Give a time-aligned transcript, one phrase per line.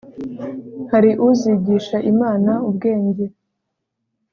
[0.91, 3.25] hari uzigisha imana ubwenge,